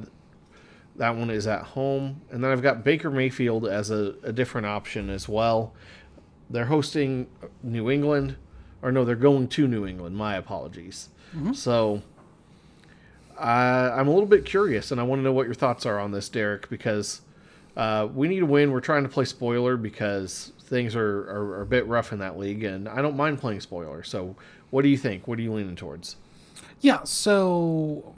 that 0.99 1.15
one 1.15 1.29
is 1.29 1.47
at 1.47 1.63
home. 1.63 2.21
And 2.29 2.43
then 2.43 2.51
I've 2.51 2.61
got 2.61 2.83
Baker 2.83 3.09
Mayfield 3.09 3.65
as 3.65 3.89
a, 3.89 4.15
a 4.21 4.31
different 4.31 4.67
option 4.67 5.09
as 5.09 5.27
well. 5.27 5.73
They're 6.49 6.65
hosting 6.65 7.27
New 7.63 7.89
England, 7.89 8.35
or 8.81 8.91
no, 8.91 9.05
they're 9.05 9.15
going 9.15 9.47
to 9.47 9.67
New 9.67 9.87
England. 9.87 10.15
My 10.17 10.35
apologies. 10.35 11.09
So 11.53 12.01
uh, 13.37 13.93
I'm 13.95 14.07
a 14.07 14.11
little 14.11 14.25
bit 14.27 14.45
curious, 14.45 14.91
and 14.91 14.99
I 14.99 15.03
want 15.03 15.19
to 15.19 15.23
know 15.23 15.31
what 15.31 15.45
your 15.45 15.55
thoughts 15.55 15.85
are 15.85 15.99
on 15.99 16.11
this, 16.11 16.27
Derek, 16.27 16.69
because 16.69 17.21
uh, 17.77 18.09
we 18.13 18.27
need 18.27 18.43
a 18.43 18.45
win. 18.45 18.71
We're 18.71 18.81
trying 18.81 19.03
to 19.03 19.09
play 19.09 19.25
spoiler 19.25 19.77
because 19.77 20.51
things 20.59 20.95
are, 20.95 21.21
are, 21.31 21.45
are 21.55 21.61
a 21.61 21.65
bit 21.65 21.87
rough 21.87 22.11
in 22.11 22.19
that 22.19 22.37
league, 22.37 22.63
and 22.63 22.89
I 22.89 23.01
don't 23.01 23.15
mind 23.15 23.39
playing 23.39 23.61
spoiler. 23.61 24.03
So, 24.03 24.35
what 24.69 24.81
do 24.81 24.89
you 24.89 24.97
think? 24.97 25.27
What 25.27 25.39
are 25.39 25.41
you 25.41 25.53
leaning 25.53 25.77
towards? 25.77 26.17
Yeah, 26.81 27.03
so 27.03 28.15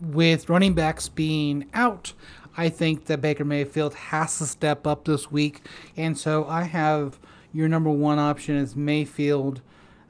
with 0.00 0.48
running 0.48 0.74
backs 0.74 1.08
being 1.08 1.68
out, 1.74 2.12
I 2.56 2.68
think 2.68 3.06
that 3.06 3.20
Baker 3.20 3.44
Mayfield 3.44 3.94
has 3.94 4.38
to 4.38 4.46
step 4.46 4.86
up 4.86 5.04
this 5.04 5.30
week. 5.30 5.60
And 5.96 6.16
so 6.16 6.46
I 6.46 6.62
have 6.62 7.18
your 7.52 7.68
number 7.68 7.90
one 7.90 8.18
option 8.18 8.56
is 8.56 8.74
Mayfield 8.74 9.60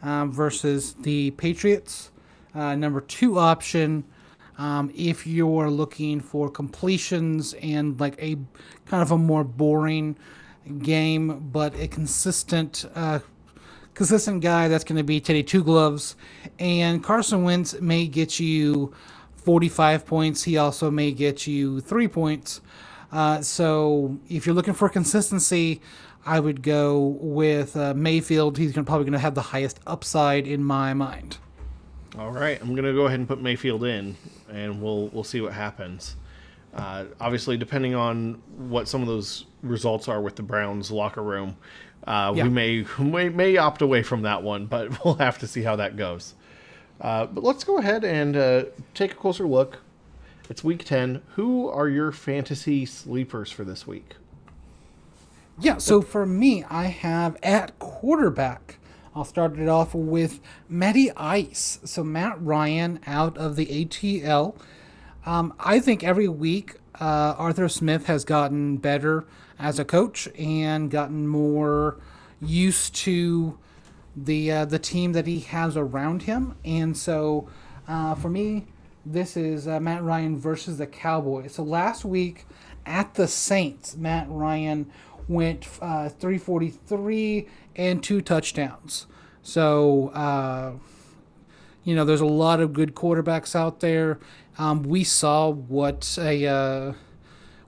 um, 0.02 0.32
versus 0.32 0.94
the 0.94 1.32
Patriots. 1.32 2.10
Uh, 2.54 2.74
number 2.74 3.00
two 3.00 3.38
option, 3.38 4.04
um, 4.58 4.90
if 4.94 5.26
you're 5.26 5.70
looking 5.70 6.20
for 6.20 6.48
completions 6.48 7.54
and 7.54 8.00
like 8.00 8.14
a 8.22 8.36
kind 8.86 9.02
of 9.02 9.10
a 9.10 9.18
more 9.18 9.44
boring 9.44 10.16
game, 10.78 11.50
but 11.52 11.74
a 11.78 11.86
consistent 11.88 12.84
uh, 12.94 13.18
consistent 13.94 14.42
guy 14.42 14.68
that's 14.68 14.84
going 14.84 14.96
to 14.96 15.04
be 15.04 15.20
Teddy 15.20 15.42
Two 15.42 15.62
Gloves, 15.62 16.16
and 16.58 17.02
Carson 17.02 17.44
Wentz 17.44 17.80
may 17.80 18.06
get 18.06 18.40
you 18.40 18.92
45 19.46 20.04
points. 20.04 20.42
He 20.42 20.58
also 20.58 20.90
may 20.90 21.12
get 21.12 21.46
you 21.46 21.80
three 21.80 22.08
points. 22.08 22.60
Uh, 23.12 23.40
so 23.40 24.18
if 24.28 24.44
you're 24.44 24.56
looking 24.56 24.74
for 24.74 24.88
consistency, 24.88 25.80
I 26.26 26.40
would 26.40 26.62
go 26.62 27.16
with 27.20 27.76
uh, 27.76 27.94
Mayfield. 27.94 28.58
He's 28.58 28.72
gonna, 28.72 28.84
probably 28.84 29.04
going 29.04 29.12
to 29.12 29.20
have 29.20 29.36
the 29.36 29.42
highest 29.42 29.78
upside 29.86 30.48
in 30.48 30.64
my 30.64 30.92
mind. 30.92 31.38
All 32.18 32.32
right, 32.32 32.58
I'm 32.62 32.74
gonna 32.74 32.94
go 32.94 33.06
ahead 33.06 33.18
and 33.18 33.28
put 33.28 33.42
Mayfield 33.42 33.84
in, 33.84 34.16
and 34.50 34.80
we'll 34.80 35.08
we'll 35.08 35.22
see 35.22 35.42
what 35.42 35.52
happens. 35.52 36.16
Uh, 36.74 37.04
obviously, 37.20 37.58
depending 37.58 37.94
on 37.94 38.40
what 38.56 38.88
some 38.88 39.02
of 39.02 39.06
those 39.06 39.44
results 39.62 40.08
are 40.08 40.22
with 40.22 40.34
the 40.34 40.42
Browns 40.42 40.90
locker 40.90 41.22
room, 41.22 41.58
uh, 42.06 42.32
Yeah. 42.34 42.44
we 42.44 42.48
may, 42.48 42.86
may 42.98 43.28
may 43.28 43.56
opt 43.58 43.82
away 43.82 44.02
from 44.02 44.22
that 44.22 44.42
one, 44.42 44.64
but 44.64 45.04
we'll 45.04 45.16
have 45.16 45.38
to 45.40 45.46
see 45.46 45.62
how 45.62 45.76
that 45.76 45.96
goes. 45.96 46.34
Uh, 47.00 47.26
but 47.26 47.44
let's 47.44 47.64
go 47.64 47.78
ahead 47.78 48.04
and 48.04 48.36
uh, 48.36 48.64
take 48.94 49.12
a 49.12 49.16
closer 49.16 49.46
look. 49.46 49.78
It's 50.48 50.62
week 50.62 50.84
ten. 50.84 51.22
Who 51.34 51.68
are 51.68 51.88
your 51.88 52.12
fantasy 52.12 52.86
sleepers 52.86 53.50
for 53.50 53.64
this 53.64 53.86
week? 53.86 54.14
Yeah, 55.58 55.78
so 55.78 56.02
for 56.02 56.26
me, 56.26 56.64
I 56.64 56.84
have 56.84 57.36
at 57.42 57.78
quarterback. 57.78 58.78
I'll 59.14 59.24
start 59.24 59.58
it 59.58 59.68
off 59.68 59.94
with 59.94 60.40
Matty 60.68 61.10
Ice. 61.12 61.78
So 61.84 62.04
Matt 62.04 62.36
Ryan 62.40 63.00
out 63.06 63.38
of 63.38 63.56
the 63.56 63.66
ATL. 63.66 64.54
Um, 65.24 65.54
I 65.58 65.80
think 65.80 66.04
every 66.04 66.28
week 66.28 66.74
uh, 67.00 67.34
Arthur 67.38 67.68
Smith 67.68 68.06
has 68.06 68.24
gotten 68.24 68.76
better 68.76 69.24
as 69.58 69.78
a 69.78 69.84
coach 69.84 70.28
and 70.38 70.90
gotten 70.90 71.26
more 71.26 71.96
used 72.40 72.94
to 72.94 73.58
the 74.16 74.50
uh, 74.50 74.64
the 74.64 74.78
team 74.78 75.12
that 75.12 75.26
he 75.26 75.40
has 75.40 75.76
around 75.76 76.22
him. 76.22 76.56
And 76.64 76.96
so 76.96 77.48
uh, 77.86 78.14
for 78.14 78.30
me, 78.30 78.66
this 79.04 79.36
is 79.36 79.68
uh, 79.68 79.78
Matt 79.78 80.02
Ryan 80.02 80.38
versus 80.38 80.78
the 80.78 80.86
Cowboys. 80.86 81.54
So 81.54 81.62
last 81.62 82.04
week 82.04 82.46
at 82.86 83.14
the 83.14 83.28
Saints, 83.28 83.96
Matt 83.96 84.26
Ryan 84.28 84.90
went 85.28 85.66
uh, 85.80 86.08
343 86.08 87.46
and 87.76 88.02
two 88.02 88.20
touchdowns. 88.20 89.06
So, 89.42 90.08
uh, 90.08 90.72
you 91.84 91.94
know, 91.94 92.04
there's 92.04 92.20
a 92.20 92.26
lot 92.26 92.60
of 92.60 92.72
good 92.72 92.94
quarterbacks 92.94 93.54
out 93.54 93.80
there. 93.80 94.18
Um, 94.58 94.82
we 94.82 95.04
saw 95.04 95.50
what 95.50 96.18
a 96.20 96.46
uh, 96.46 96.92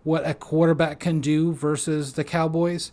what 0.02 0.26
a 0.26 0.34
quarterback 0.34 0.98
can 0.98 1.20
do 1.20 1.52
versus 1.52 2.14
the 2.14 2.24
Cowboys, 2.24 2.90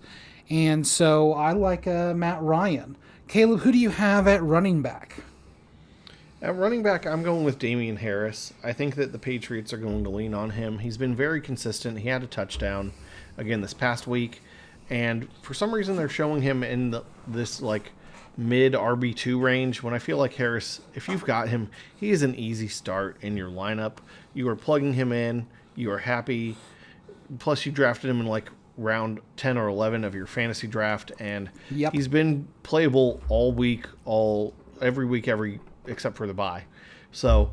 and 0.50 0.86
so 0.86 1.34
I 1.34 1.54
like 1.54 1.86
Matt 1.88 2.42
Ryan. 2.42 2.98
Caleb, 3.28 3.62
who 3.62 3.72
do 3.72 3.78
you 3.78 3.90
have 3.90 4.28
at 4.28 4.44
running 4.44 4.82
back? 4.82 5.24
At 6.42 6.56
running 6.56 6.84
back, 6.84 7.08
I'm 7.08 7.24
going 7.24 7.44
with 7.44 7.58
Damien 7.58 7.96
Harris. 7.96 8.54
I 8.64 8.72
think 8.72 8.96
that 8.96 9.12
the 9.12 9.18
Patriots 9.18 9.74
are 9.74 9.78
going 9.78 10.04
to 10.04 10.10
lean 10.10 10.34
on 10.34 10.52
him. 10.52 10.78
He's 10.78 10.98
been 10.98 11.16
very 11.16 11.42
consistent. 11.42 12.00
He 12.00 12.10
had 12.10 12.24
a 12.24 12.28
touchdown 12.28 12.94
again 13.38 13.62
this 13.62 13.74
past 13.74 14.06
week, 14.06 14.44
and 14.90 15.28
for 15.42 15.56
some 15.56 15.74
reason 15.74 15.96
they're 15.96 16.08
showing 16.08 16.42
him 16.44 16.64
in 16.64 16.92
the, 16.92 17.04
this 17.26 17.62
like 17.62 17.92
mid 18.38 18.74
RB 18.74 19.16
two 19.16 19.40
range. 19.40 19.82
When 19.82 19.94
I 19.94 20.00
feel 20.00 20.18
like 20.18 20.36
Harris, 20.36 20.82
if 20.94 21.08
you've 21.08 21.26
got 21.26 21.50
him, 21.50 21.70
he 22.00 22.12
is 22.12 22.22
an 22.22 22.36
easy 22.36 22.68
start 22.68 23.18
in 23.22 23.36
your 23.36 23.50
lineup. 23.50 23.98
You 24.36 24.48
are 24.50 24.56
plugging 24.56 24.94
him 24.94 25.12
in. 25.12 25.48
You 25.74 25.92
are 25.92 25.98
happy. 25.98 26.58
Plus, 27.40 27.66
you 27.66 27.72
drafted 27.72 28.10
him 28.10 28.20
in 28.20 28.28
like 28.28 28.52
round 28.78 29.20
10 29.38 29.58
or 29.58 29.68
11 29.70 30.04
of 30.04 30.14
your 30.14 30.28
fantasy 30.28 30.68
draft 30.68 31.12
and 31.20 31.50
Yep. 31.72 31.94
he's 31.94 32.08
been 32.08 32.48
playable 32.64 33.22
all 33.30 33.52
week 33.54 33.86
all 34.04 34.54
every 34.82 35.06
week 35.06 35.28
every 35.28 35.60
except 35.88 36.18
for 36.18 36.28
the 36.28 36.34
bye. 36.34 36.64
So 37.12 37.52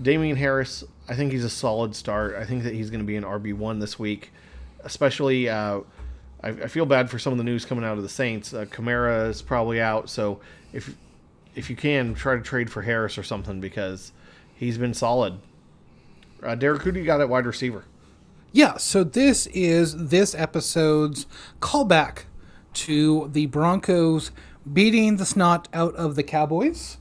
Damien 0.00 0.36
Harris 0.36 0.84
I 1.08 1.14
think 1.14 1.32
he's 1.32 1.44
a 1.44 1.50
solid 1.50 1.96
start. 1.96 2.36
I 2.36 2.44
think 2.44 2.62
that 2.62 2.74
he's 2.74 2.90
going 2.90 3.00
to 3.00 3.06
be 3.06 3.16
an 3.16 3.24
RB1 3.24 3.80
this 3.80 3.98
week 3.98 4.30
especially 4.84 5.48
uh, 5.48 5.80
I, 6.42 6.48
I 6.48 6.66
feel 6.68 6.86
bad 6.86 7.08
for 7.10 7.18
some 7.18 7.32
of 7.32 7.38
the 7.38 7.44
news 7.44 7.64
coming 7.64 7.84
out 7.84 7.96
of 7.96 8.02
the 8.02 8.08
Saints. 8.08 8.52
Uh, 8.54 8.64
Kamara 8.64 9.28
is 9.28 9.42
probably 9.42 9.80
out 9.80 10.08
so 10.10 10.40
if 10.72 10.96
if 11.54 11.68
you 11.70 11.76
can 11.76 12.14
try 12.14 12.34
to 12.36 12.40
trade 12.42 12.70
for 12.70 12.82
Harris 12.82 13.18
or 13.18 13.22
something 13.22 13.60
because 13.60 14.12
he's 14.54 14.78
been 14.78 14.94
solid. 14.94 15.38
Uh, 16.42 16.54
Derek 16.54 16.82
who 16.82 16.92
do 16.92 17.00
you 17.00 17.06
got 17.06 17.20
at 17.20 17.28
wide 17.28 17.46
receiver 17.46 17.84
Yeah, 18.54 18.76
so 18.76 19.02
this 19.02 19.46
is 19.46 20.08
this 20.08 20.34
episode's 20.34 21.24
callback 21.60 22.24
to 22.74 23.30
the 23.32 23.46
Broncos 23.46 24.30
beating 24.70 25.16
the 25.16 25.24
snot 25.24 25.68
out 25.72 25.94
of 25.94 26.16
the 26.16 26.22
Cowboys. 26.22 26.98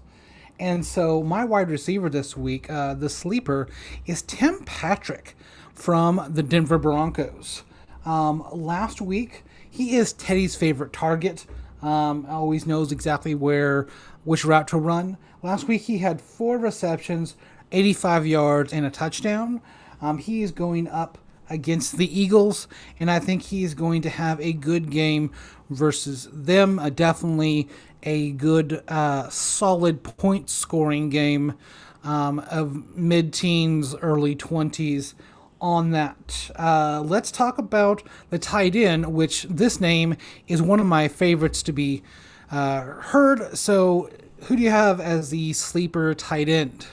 And 0.57 0.85
so 0.85 1.21
my 1.21 1.43
wide 1.43 1.69
receiver 1.69 2.09
this 2.09 2.37
week, 2.37 2.69
uh, 2.69 2.93
the 2.93 3.09
sleeper, 3.09 3.67
is 4.05 4.21
Tim 4.21 4.63
Patrick 4.63 5.35
from 5.73 6.25
the 6.29 6.41
Denver 6.41 6.77
Broncos. 6.77 7.63
Um, 8.05 8.47
last 8.53 9.01
week, 9.01 9.43
he 9.69 9.97
is 9.97 10.13
Teddy's 10.13 10.55
favorite 10.55 10.93
target. 10.93 11.47
Um, 11.81 12.25
always 12.29 12.65
knows 12.65 12.93
exactly 12.93 13.35
where, 13.35 13.87
which 14.23 14.45
route 14.45 14.69
to 14.69 14.77
run. 14.77 15.17
Last 15.43 15.67
week, 15.67 15.81
he 15.81 15.97
had 15.97 16.21
four 16.21 16.57
receptions, 16.57 17.35
85 17.73 18.25
yards, 18.25 18.71
and 18.71 18.85
a 18.85 18.89
touchdown. 18.89 19.59
Um, 20.01 20.17
he 20.17 20.43
is 20.43 20.51
going 20.51 20.87
up 20.87 21.17
against 21.51 21.97
the 21.97 22.19
Eagles, 22.19 22.67
and 22.99 23.11
I 23.11 23.19
think 23.19 23.43
he's 23.43 23.73
going 23.73 24.01
to 24.03 24.09
have 24.09 24.39
a 24.39 24.53
good 24.53 24.89
game 24.89 25.31
versus 25.69 26.27
them. 26.31 26.79
Uh, 26.79 26.89
definitely 26.89 27.69
a 28.03 28.31
good, 28.31 28.83
uh, 28.87 29.29
solid 29.29 30.03
point 30.03 30.49
scoring 30.49 31.09
game 31.09 31.53
um, 32.03 32.39
of 32.49 32.97
mid 32.97 33.33
teens, 33.33 33.95
early 34.01 34.35
20s 34.35 35.13
on 35.59 35.91
that. 35.91 36.49
Uh, 36.57 37.03
let's 37.05 37.31
talk 37.31 37.57
about 37.57 38.01
the 38.29 38.39
tight 38.39 38.75
end, 38.75 39.13
which 39.13 39.43
this 39.43 39.79
name 39.79 40.15
is 40.47 40.61
one 40.61 40.79
of 40.79 40.85
my 40.85 41.07
favorites 41.07 41.61
to 41.63 41.71
be 41.71 42.01
uh, 42.49 42.81
heard. 42.81 43.55
So, 43.57 44.09
who 44.45 44.55
do 44.55 44.63
you 44.63 44.71
have 44.71 44.99
as 44.99 45.29
the 45.29 45.53
sleeper 45.53 46.15
tight 46.15 46.49
end? 46.49 46.87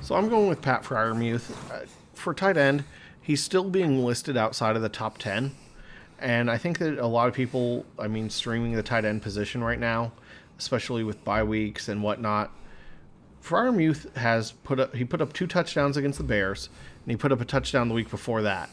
So 0.00 0.14
I'm 0.14 0.28
going 0.30 0.48
with 0.48 0.62
Pat 0.62 0.84
Freiermuth. 0.84 1.50
Uh, 1.70 1.84
for 2.14 2.34
tight 2.34 2.56
end, 2.56 2.84
he's 3.28 3.44
still 3.44 3.68
being 3.68 4.02
listed 4.02 4.38
outside 4.38 4.74
of 4.74 4.80
the 4.80 4.88
top 4.88 5.18
10. 5.18 5.54
And 6.18 6.50
I 6.50 6.56
think 6.56 6.78
that 6.78 6.98
a 6.98 7.06
lot 7.06 7.28
of 7.28 7.34
people, 7.34 7.84
I 7.98 8.08
mean, 8.08 8.30
streaming 8.30 8.72
the 8.72 8.82
tight 8.82 9.04
end 9.04 9.20
position 9.20 9.62
right 9.62 9.78
now, 9.78 10.12
especially 10.58 11.04
with 11.04 11.22
bye 11.24 11.44
weeks 11.44 11.90
and 11.90 12.02
whatnot. 12.02 12.50
Freiermuth 13.44 14.16
has 14.16 14.52
put 14.52 14.80
up, 14.80 14.94
he 14.94 15.04
put 15.04 15.20
up 15.20 15.34
two 15.34 15.46
touchdowns 15.46 15.98
against 15.98 16.16
the 16.16 16.24
Bears, 16.24 16.70
and 17.04 17.10
he 17.10 17.16
put 17.18 17.30
up 17.30 17.42
a 17.42 17.44
touchdown 17.44 17.88
the 17.88 17.94
week 17.94 18.08
before 18.08 18.40
that. 18.42 18.70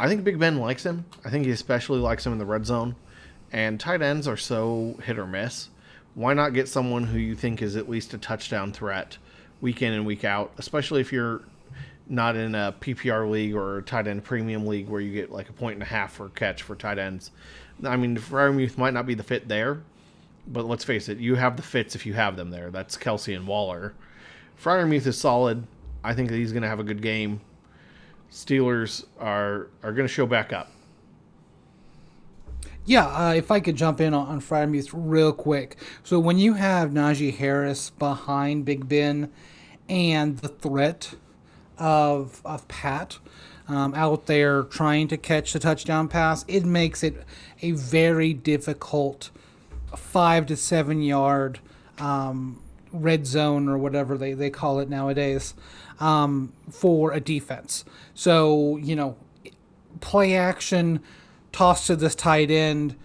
I 0.00 0.08
think 0.08 0.24
Big 0.24 0.40
Ben 0.40 0.58
likes 0.58 0.84
him. 0.84 1.04
I 1.24 1.30
think 1.30 1.46
he 1.46 1.52
especially 1.52 2.00
likes 2.00 2.26
him 2.26 2.32
in 2.32 2.40
the 2.40 2.44
red 2.44 2.66
zone. 2.66 2.96
And 3.52 3.78
tight 3.78 4.02
ends 4.02 4.26
are 4.26 4.36
so 4.36 4.98
hit 5.04 5.16
or 5.16 5.28
miss. 5.28 5.68
Why 6.14 6.34
not 6.34 6.54
get 6.54 6.68
someone 6.68 7.04
who 7.04 7.18
you 7.18 7.36
think 7.36 7.62
is 7.62 7.76
at 7.76 7.88
least 7.88 8.14
a 8.14 8.18
touchdown 8.18 8.72
threat 8.72 9.16
week 9.60 9.80
in 9.80 9.92
and 9.92 10.04
week 10.04 10.24
out, 10.24 10.52
especially 10.58 11.00
if 11.00 11.12
you're 11.12 11.42
not 12.06 12.36
in 12.36 12.54
a 12.54 12.74
PPR 12.80 13.30
league 13.30 13.54
or 13.54 13.82
tight 13.82 14.06
end 14.06 14.24
premium 14.24 14.66
league 14.66 14.88
where 14.88 15.00
you 15.00 15.12
get 15.12 15.30
like 15.30 15.48
a 15.48 15.52
point 15.52 15.74
and 15.74 15.82
a 15.82 15.86
half 15.86 16.12
for 16.12 16.28
catch 16.30 16.62
for 16.62 16.76
tight 16.76 16.98
ends. 16.98 17.30
I 17.82 17.96
mean, 17.96 18.16
Freiermuth 18.16 18.76
might 18.76 18.94
not 18.94 19.06
be 19.06 19.14
the 19.14 19.22
fit 19.22 19.48
there, 19.48 19.82
but 20.46 20.66
let's 20.66 20.84
face 20.84 21.08
it, 21.08 21.18
you 21.18 21.34
have 21.34 21.56
the 21.56 21.62
fits 21.62 21.94
if 21.94 22.06
you 22.06 22.12
have 22.14 22.36
them 22.36 22.50
there. 22.50 22.70
That's 22.70 22.96
Kelce 22.96 23.34
and 23.34 23.46
Waller. 23.46 23.94
Freiermuth 24.62 25.06
is 25.06 25.18
solid. 25.18 25.66
I 26.02 26.14
think 26.14 26.28
that 26.30 26.36
he's 26.36 26.52
going 26.52 26.62
to 26.62 26.68
have 26.68 26.80
a 26.80 26.84
good 26.84 27.02
game. 27.02 27.40
Steelers 28.30 29.04
are 29.18 29.68
are 29.82 29.92
going 29.92 30.06
to 30.06 30.12
show 30.12 30.26
back 30.26 30.52
up. 30.52 30.70
Yeah, 32.86 33.06
uh, 33.06 33.32
if 33.32 33.50
I 33.50 33.60
could 33.60 33.76
jump 33.76 34.00
in 34.00 34.12
on, 34.12 34.26
on 34.26 34.40
Freiermuth 34.40 34.90
real 34.92 35.32
quick. 35.32 35.78
So 36.02 36.18
when 36.18 36.38
you 36.38 36.54
have 36.54 36.90
Najee 36.90 37.34
Harris 37.34 37.88
behind 37.90 38.66
Big 38.66 38.88
Ben 38.88 39.32
and 39.88 40.38
the 40.38 40.48
threat 40.48 41.14
of 41.78 42.40
of 42.44 42.66
Pat 42.68 43.18
um, 43.68 43.94
out 43.94 44.26
there 44.26 44.62
trying 44.62 45.08
to 45.08 45.16
catch 45.16 45.52
the 45.52 45.58
touchdown 45.58 46.08
pass, 46.08 46.44
it 46.48 46.64
makes 46.64 47.02
it 47.02 47.24
a 47.62 47.72
very 47.72 48.34
difficult 48.34 49.30
five 49.96 50.46
to 50.46 50.56
seven 50.56 51.02
yard 51.02 51.60
um, 51.98 52.60
red 52.92 53.26
zone 53.26 53.68
or 53.68 53.78
whatever 53.78 54.16
they, 54.18 54.34
they 54.34 54.50
call 54.50 54.80
it 54.80 54.88
nowadays 54.88 55.54
um, 56.00 56.52
for 56.70 57.12
a 57.12 57.20
defense. 57.20 57.84
So, 58.14 58.76
you 58.76 58.96
know, 58.96 59.16
play 60.00 60.34
action 60.34 61.00
toss 61.52 61.86
to 61.86 61.96
this 61.96 62.14
tight 62.14 62.50
end 62.50 62.96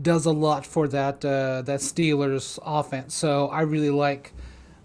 does 0.00 0.24
a 0.24 0.32
lot 0.32 0.64
for 0.64 0.88
that 0.88 1.24
uh, 1.24 1.62
that 1.62 1.80
Steelers 1.80 2.58
offense. 2.64 3.14
So 3.14 3.48
I 3.48 3.60
really 3.60 3.90
like 3.90 4.32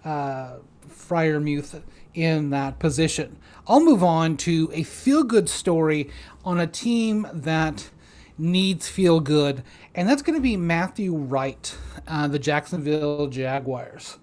uh, 0.04 0.58
Freiermuth 0.90 1.82
in 2.18 2.50
that 2.50 2.80
position. 2.80 3.38
I'll 3.68 3.80
move 3.80 4.04
on 4.04 4.38
to 4.38 4.72
a 4.74 4.82
feel 4.82 5.24
good 5.24 5.48
story 5.48 6.10
on 6.44 6.60
a 6.60 6.66
team 6.66 7.28
that 7.32 7.92
needs 8.40 8.90
feel 8.90 9.20
good, 9.20 9.64
and 9.94 10.10
that's 10.10 10.24
going 10.24 10.36
to 10.36 10.42
be 10.42 10.58
Matthew 10.58 11.16
Wright, 11.16 11.78
uh, 12.08 12.28
the 12.28 12.40
Jacksonville 12.40 13.28
Jaguars. 13.28 14.18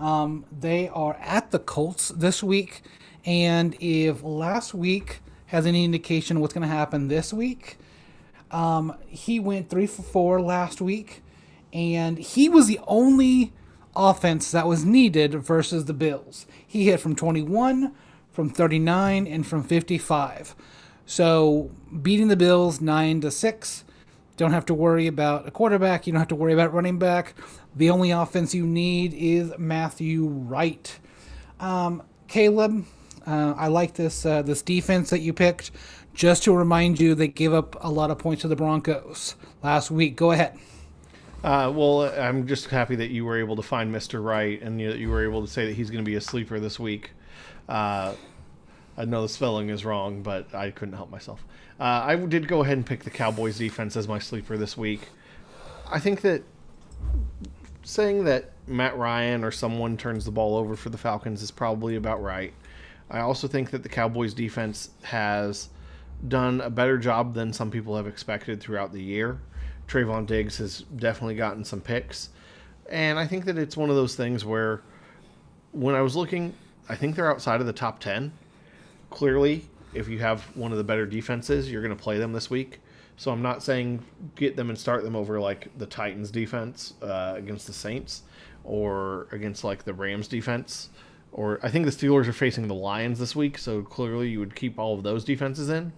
Um, 0.00 0.46
they 0.50 0.88
are 0.88 1.14
at 1.20 1.52
the 1.52 1.60
Colts 1.60 2.08
this 2.08 2.42
week, 2.42 2.82
and 3.24 3.76
if 3.78 4.24
last 4.24 4.74
week 4.74 5.20
has 5.46 5.64
any 5.64 5.84
indication 5.84 6.40
what's 6.40 6.54
going 6.54 6.68
to 6.68 6.74
happen 6.74 7.06
this 7.06 7.32
week, 7.32 7.78
um, 8.50 8.96
he 9.06 9.38
went 9.38 9.70
three 9.70 9.86
for 9.86 10.02
four 10.02 10.40
last 10.40 10.80
week, 10.80 11.22
and 11.72 12.18
he 12.18 12.48
was 12.48 12.66
the 12.66 12.80
only 12.88 13.52
offense 13.98 14.50
that 14.52 14.66
was 14.66 14.84
needed 14.84 15.34
versus 15.34 15.84
the 15.84 15.92
Bills. 15.92 16.46
He 16.66 16.86
hit 16.86 17.00
from 17.00 17.16
21, 17.16 17.92
from 18.30 18.48
39, 18.48 19.26
and 19.26 19.46
from 19.46 19.64
55. 19.64 20.54
So 21.04 21.70
beating 22.00 22.28
the 22.28 22.36
Bills 22.36 22.80
9 22.80 23.20
to 23.22 23.30
6. 23.30 23.84
Don't 24.36 24.52
have 24.52 24.66
to 24.66 24.74
worry 24.74 25.08
about 25.08 25.48
a 25.48 25.50
quarterback. 25.50 26.06
You 26.06 26.12
don't 26.12 26.20
have 26.20 26.28
to 26.28 26.36
worry 26.36 26.52
about 26.52 26.72
running 26.72 26.98
back. 26.98 27.34
The 27.74 27.90
only 27.90 28.12
offense 28.12 28.54
you 28.54 28.64
need 28.64 29.12
is 29.12 29.52
Matthew 29.58 30.26
Wright. 30.26 30.98
Um, 31.58 32.02
Caleb, 32.28 32.84
uh, 33.26 33.54
I 33.56 33.66
like 33.66 33.94
this 33.94 34.24
uh, 34.24 34.42
this 34.42 34.62
defense 34.62 35.10
that 35.10 35.20
you 35.20 35.32
picked. 35.32 35.72
Just 36.14 36.44
to 36.44 36.52
remind 36.52 37.00
you, 37.00 37.14
they 37.14 37.28
gave 37.28 37.52
up 37.52 37.76
a 37.80 37.90
lot 37.90 38.10
of 38.10 38.18
points 38.18 38.42
to 38.42 38.48
the 38.48 38.56
Broncos 38.56 39.34
last 39.62 39.90
week. 39.90 40.14
Go 40.14 40.30
ahead. 40.30 40.56
Uh, 41.44 41.72
well, 41.74 42.02
I'm 42.02 42.46
just 42.46 42.66
happy 42.66 42.96
that 42.96 43.10
you 43.10 43.24
were 43.24 43.38
able 43.38 43.56
to 43.56 43.62
find 43.62 43.94
Mr. 43.94 44.22
Right 44.22 44.60
and 44.60 44.80
you, 44.80 44.92
you 44.92 45.08
were 45.08 45.22
able 45.22 45.40
to 45.40 45.46
say 45.48 45.66
that 45.66 45.74
he's 45.74 45.88
going 45.90 46.04
to 46.04 46.08
be 46.08 46.16
a 46.16 46.20
sleeper 46.20 46.58
this 46.58 46.80
week. 46.80 47.12
Uh, 47.68 48.14
I 48.96 49.04
know 49.04 49.22
the 49.22 49.28
spelling 49.28 49.70
is 49.70 49.84
wrong, 49.84 50.22
but 50.22 50.52
I 50.52 50.72
couldn't 50.72 50.94
help 50.94 51.10
myself. 51.10 51.44
Uh, 51.78 52.02
I 52.04 52.16
did 52.16 52.48
go 52.48 52.62
ahead 52.62 52.76
and 52.76 52.84
pick 52.84 53.04
the 53.04 53.10
Cowboys 53.10 53.58
defense 53.58 53.96
as 53.96 54.08
my 54.08 54.18
sleeper 54.18 54.56
this 54.56 54.76
week. 54.76 55.02
I 55.88 56.00
think 56.00 56.22
that 56.22 56.42
saying 57.84 58.24
that 58.24 58.50
Matt 58.66 58.98
Ryan 58.98 59.44
or 59.44 59.52
someone 59.52 59.96
turns 59.96 60.24
the 60.24 60.32
ball 60.32 60.56
over 60.56 60.74
for 60.74 60.90
the 60.90 60.98
Falcons 60.98 61.42
is 61.42 61.52
probably 61.52 61.94
about 61.94 62.20
right. 62.20 62.52
I 63.08 63.20
also 63.20 63.46
think 63.46 63.70
that 63.70 63.84
the 63.84 63.88
Cowboys 63.88 64.34
defense 64.34 64.90
has 65.02 65.68
done 66.26 66.60
a 66.60 66.68
better 66.68 66.98
job 66.98 67.34
than 67.34 67.52
some 67.52 67.70
people 67.70 67.96
have 67.96 68.08
expected 68.08 68.60
throughout 68.60 68.92
the 68.92 69.02
year. 69.02 69.40
Trevon 69.88 70.26
Diggs 70.26 70.58
has 70.58 70.82
definitely 70.96 71.34
gotten 71.34 71.64
some 71.64 71.80
picks. 71.80 72.28
And 72.88 73.18
I 73.18 73.26
think 73.26 73.46
that 73.46 73.58
it's 73.58 73.76
one 73.76 73.90
of 73.90 73.96
those 73.96 74.14
things 74.14 74.44
where 74.44 74.82
when 75.72 75.94
I 75.94 76.02
was 76.02 76.14
looking, 76.14 76.54
I 76.88 76.94
think 76.94 77.16
they're 77.16 77.30
outside 77.30 77.60
of 77.60 77.66
the 77.66 77.72
top 77.72 78.00
10. 78.00 78.32
Clearly, 79.10 79.68
if 79.94 80.08
you 80.08 80.18
have 80.18 80.42
one 80.56 80.72
of 80.72 80.78
the 80.78 80.84
better 80.84 81.06
defenses, 81.06 81.70
you're 81.70 81.82
going 81.82 81.96
to 81.96 82.02
play 82.02 82.18
them 82.18 82.32
this 82.32 82.50
week. 82.50 82.80
So 83.16 83.32
I'm 83.32 83.42
not 83.42 83.62
saying 83.62 84.04
get 84.36 84.56
them 84.56 84.68
and 84.68 84.78
start 84.78 85.02
them 85.02 85.16
over 85.16 85.40
like 85.40 85.76
the 85.76 85.86
Titans 85.86 86.30
defense 86.30 86.94
uh, 87.02 87.34
against 87.36 87.66
the 87.66 87.72
Saints 87.72 88.22
or 88.64 89.26
against 89.32 89.64
like 89.64 89.84
the 89.84 89.92
Rams 89.92 90.28
defense. 90.28 90.90
Or 91.32 91.58
I 91.62 91.70
think 91.70 91.84
the 91.84 91.90
Steelers 91.90 92.26
are 92.26 92.32
facing 92.32 92.68
the 92.68 92.74
Lions 92.74 93.18
this 93.18 93.34
week, 93.34 93.58
so 93.58 93.82
clearly 93.82 94.28
you 94.28 94.38
would 94.38 94.54
keep 94.54 94.78
all 94.78 94.94
of 94.94 95.02
those 95.02 95.24
defenses 95.24 95.68
in. 95.68 95.92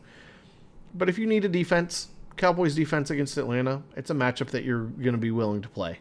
But 0.95 1.09
if 1.09 1.19
you 1.19 1.27
need 1.27 1.45
a 1.45 1.49
defense, 1.49 2.09
Cowboys 2.41 2.75
defense 2.75 3.11
against 3.11 3.37
Atlanta, 3.37 3.83
it's 3.97 4.09
a 4.09 4.15
matchup 4.15 4.49
that 4.49 4.65
you're 4.65 4.85
going 4.85 5.13
to 5.13 5.19
be 5.19 5.31
willing 5.31 5.61
to 5.61 5.69
play. 5.69 5.99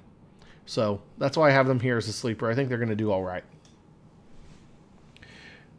So 0.66 1.02
that's 1.18 1.36
why 1.36 1.50
I 1.50 1.52
have 1.52 1.68
them 1.68 1.82
here 1.82 1.98
as 1.98 2.08
a 2.08 2.14
sleeper. 2.14 2.50
I 2.50 2.56
think 2.56 2.70
they're 2.70 2.78
going 2.78 2.88
to 2.88 2.96
do 2.96 3.12
all 3.12 3.24
right. 3.24 3.44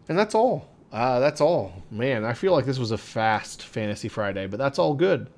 And 0.07 0.19
that's 0.19 0.35
all. 0.35 0.69
Uh, 0.93 1.19
that's 1.19 1.41
all. 1.41 1.73
Man, 1.91 2.27
I 2.27 2.35
feel 2.35 2.53
like 2.53 2.67
this 2.67 2.79
was 2.79 2.91
a 2.91 2.99
fast 2.99 3.63
Fantasy 3.63 4.09
Friday, 4.09 4.47
but 4.49 4.59
that's 4.59 4.79
all 4.79 4.93
good. 4.93 5.29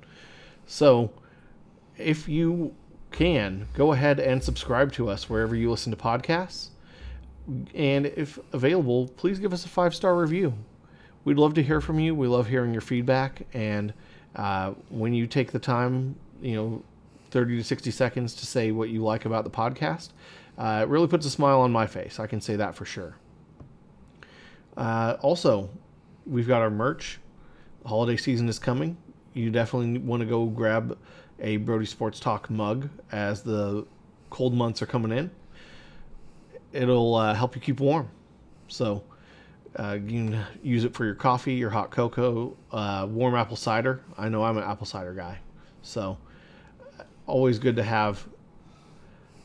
So 0.65 1.13
if 1.97 2.27
you 2.27 2.75
can, 3.11 3.69
go 3.75 3.93
ahead 3.93 4.19
and 4.19 4.43
subscribe 4.43 4.91
to 4.93 5.07
us 5.07 5.29
wherever 5.29 5.55
you 5.55 5.71
listen 5.71 5.91
to 5.91 5.97
podcasts. 5.97 6.69
And 7.73 8.07
if 8.07 8.39
available, 8.51 9.07
please 9.07 9.39
give 9.39 9.53
us 9.53 9.63
a 9.63 9.69
five 9.69 9.95
star 9.95 10.17
review. 10.17 10.53
We'd 11.23 11.37
love 11.37 11.53
to 11.53 11.63
hear 11.63 11.79
from 11.79 11.99
you. 11.99 12.13
We 12.13 12.27
love 12.27 12.47
hearing 12.49 12.73
your 12.73 12.81
feedback. 12.81 13.43
And 13.53 13.93
uh, 14.35 14.73
when 14.89 15.13
you 15.13 15.27
take 15.27 15.51
the 15.51 15.59
time, 15.59 16.15
you 16.41 16.55
know, 16.55 16.83
30 17.31 17.57
to 17.57 17.63
60 17.63 17.91
seconds 17.91 18.33
to 18.35 18.45
say 18.45 18.71
what 18.71 18.89
you 18.89 19.03
like 19.03 19.25
about 19.25 19.43
the 19.43 19.49
podcast, 19.49 20.09
uh, 20.57 20.81
it 20.83 20.89
really 20.89 21.07
puts 21.07 21.25
a 21.25 21.29
smile 21.29 21.61
on 21.61 21.71
my 21.71 21.87
face. 21.87 22.19
I 22.19 22.27
can 22.27 22.41
say 22.41 22.55
that 22.55 22.75
for 22.75 22.85
sure. 22.85 23.15
Uh, 24.77 25.17
also, 25.21 25.69
we've 26.25 26.47
got 26.47 26.61
our 26.61 26.69
merch. 26.69 27.19
The 27.81 27.89
holiday 27.89 28.17
season 28.17 28.47
is 28.49 28.59
coming. 28.59 28.97
You 29.33 29.49
definitely 29.49 29.97
want 29.99 30.21
to 30.21 30.25
go 30.25 30.45
grab 30.45 30.97
a 31.39 31.57
Brody 31.57 31.85
Sports 31.85 32.19
Talk 32.19 32.49
mug 32.49 32.89
as 33.11 33.41
the 33.41 33.85
cold 34.29 34.53
months 34.53 34.81
are 34.81 34.85
coming 34.85 35.11
in. 35.11 35.31
It'll 36.71 37.15
uh, 37.15 37.33
help 37.33 37.55
you 37.55 37.61
keep 37.61 37.79
warm. 37.79 38.09
So 38.67 39.03
uh, 39.77 39.97
you 40.05 40.29
can 40.29 40.45
use 40.61 40.83
it 40.83 40.93
for 40.93 41.05
your 41.05 41.15
coffee, 41.15 41.53
your 41.53 41.69
hot 41.69 41.91
cocoa, 41.91 42.55
uh, 42.71 43.07
warm 43.09 43.35
apple 43.35 43.57
cider. 43.57 44.01
I 44.17 44.29
know 44.29 44.43
I'm 44.43 44.57
an 44.57 44.63
apple 44.63 44.85
cider 44.85 45.13
guy, 45.13 45.39
so 45.81 46.17
always 47.25 47.59
good 47.59 47.75
to 47.77 47.83
have. 47.83 48.27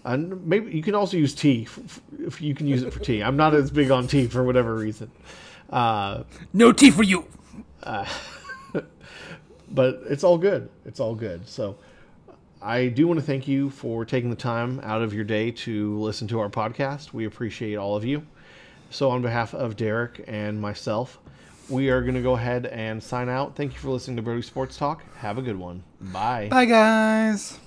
And 0.04 0.46
maybe 0.46 0.72
you 0.72 0.82
can 0.82 0.94
also 0.94 1.16
use 1.16 1.34
tea 1.34 1.66
if 2.18 2.40
you 2.40 2.54
can 2.54 2.66
use 2.66 2.82
it 2.82 2.92
for 2.92 3.00
tea. 3.00 3.22
I'm 3.22 3.36
not 3.36 3.54
as 3.54 3.70
big 3.70 3.90
on 3.90 4.06
tea 4.06 4.26
for 4.26 4.44
whatever 4.44 4.74
reason. 4.74 5.10
Uh, 5.70 6.22
no 6.52 6.72
tea 6.72 6.90
for 6.90 7.02
you. 7.02 7.26
but 9.70 10.02
it's 10.08 10.24
all 10.24 10.38
good. 10.38 10.68
It's 10.84 11.00
all 11.00 11.14
good. 11.14 11.48
So 11.48 11.76
I 12.60 12.88
do 12.88 13.06
want 13.06 13.20
to 13.20 13.26
thank 13.26 13.46
you 13.46 13.70
for 13.70 14.04
taking 14.04 14.30
the 14.30 14.36
time 14.36 14.80
out 14.82 15.02
of 15.02 15.14
your 15.14 15.24
day 15.24 15.50
to 15.52 15.98
listen 15.98 16.28
to 16.28 16.40
our 16.40 16.50
podcast. 16.50 17.12
We 17.12 17.24
appreciate 17.24 17.76
all 17.76 17.96
of 17.96 18.04
you. 18.04 18.26
So, 18.90 19.11
on 19.11 19.22
behalf 19.22 19.55
of 19.55 19.77
Derek 19.77 20.24
and 20.27 20.61
myself, 20.61 21.18
we 21.68 21.90
are 21.90 22.01
going 22.01 22.14
to 22.14 22.22
go 22.22 22.35
ahead 22.35 22.66
and 22.66 23.03
sign 23.03 23.29
out. 23.29 23.55
Thank 23.55 23.74
you 23.74 23.79
for 23.79 23.90
listening 23.90 24.16
to 24.16 24.22
Brody 24.22 24.42
Sports 24.42 24.77
Talk. 24.77 25.03
Have 25.16 25.38
a 25.38 25.42
good 25.42 25.57
one. 25.57 25.83
Bye. 26.01 26.48
Bye, 26.51 26.64
guys. 26.64 27.59